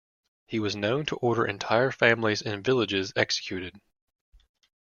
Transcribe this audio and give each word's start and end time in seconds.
He 0.47 0.57
was 0.59 0.75
known 0.75 1.05
to 1.05 1.15
order 1.17 1.45
entire 1.45 1.91
families 1.91 2.41
and 2.41 2.63
villages 2.65 3.13
executed. 3.15 3.79